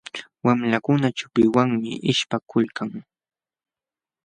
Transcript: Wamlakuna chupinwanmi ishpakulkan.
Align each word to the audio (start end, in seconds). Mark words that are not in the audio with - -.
Wamlakuna 0.45 1.07
chupinwanmi 1.17 1.91
ishpakulkan. 2.11 2.89